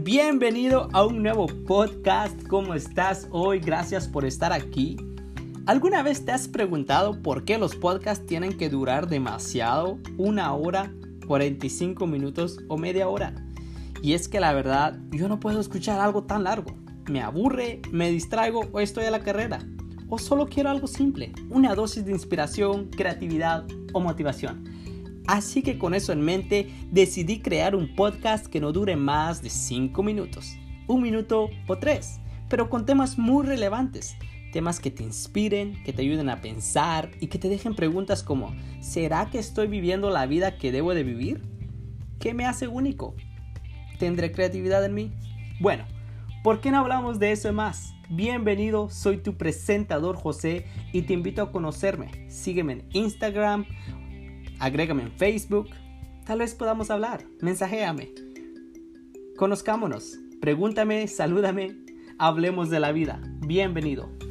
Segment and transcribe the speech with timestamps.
[0.00, 2.46] Bienvenido a un nuevo podcast.
[2.46, 3.58] ¿Cómo estás hoy?
[3.58, 4.96] Gracias por estar aquí.
[5.66, 9.98] ¿Alguna vez te has preguntado por qué los podcasts tienen que durar demasiado?
[10.16, 10.92] Una hora,
[11.26, 13.34] 45 minutos o media hora.
[14.00, 16.76] Y es que la verdad, yo no puedo escuchar algo tan largo.
[17.10, 19.58] Me aburre, me distraigo o estoy a la carrera.
[20.08, 24.62] O solo quiero algo simple, una dosis de inspiración, creatividad o motivación.
[25.28, 29.50] Así que con eso en mente decidí crear un podcast que no dure más de
[29.50, 34.16] 5 minutos, un minuto o tres, pero con temas muy relevantes,
[34.54, 38.54] temas que te inspiren, que te ayuden a pensar y que te dejen preguntas como
[38.80, 41.42] ¿será que estoy viviendo la vida que debo de vivir?
[42.18, 43.14] ¿Qué me hace único?
[43.98, 45.12] ¿Tendré creatividad en mí?
[45.60, 45.84] Bueno,
[46.42, 47.92] ¿por qué no hablamos de eso más?
[48.08, 52.30] Bienvenido, soy tu presentador José y te invito a conocerme.
[52.30, 53.66] Sígueme en Instagram
[54.58, 55.68] agrégame en Facebook,
[56.24, 58.10] tal vez podamos hablar, mensajéame.
[59.36, 61.76] Conozcámonos, pregúntame, salúdame,
[62.18, 63.20] hablemos de la vida.
[63.46, 64.27] Bienvenido.